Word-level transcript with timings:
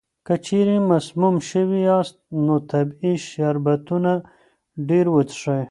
که 0.25 0.35
چېرې 0.45 0.77
مسموم 0.91 1.35
شوي 1.49 1.79
یاست، 1.89 2.15
نو 2.45 2.55
طبیعي 2.71 3.13
شربتونه 3.29 4.13
ډېر 4.87 5.05
وڅښئ. 5.15 5.63